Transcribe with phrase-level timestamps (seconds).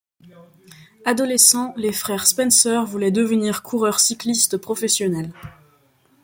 [1.05, 5.31] Adolescents, les frères Spencer voulaient devenir coureurs cyclistes professionnels.